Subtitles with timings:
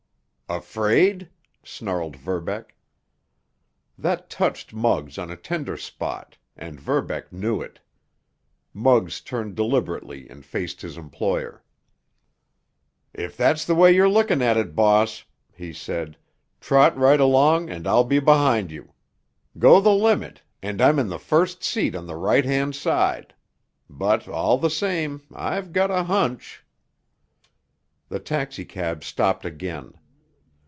[0.61, 1.29] "Afraid?"
[1.63, 2.75] snarled Verbeck.
[3.97, 7.79] That touched Muggs on a tender spot, and Verbeck knew it.
[8.73, 11.63] Muggs turned deliberately and faced his employer.
[13.13, 16.17] "If that's the way you're looking at it, boss," he said,
[16.59, 18.91] "trot right along and I'll be behind you.
[19.57, 23.33] Go the limit, and I'm in the first seat on the right hand side.
[23.89, 26.65] But, all the same, I've got a hunch."
[28.09, 29.93] The taxicab stopped again.